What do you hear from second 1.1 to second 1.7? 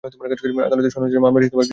জন্য মামলাটি গৃহীত হয়েছিল।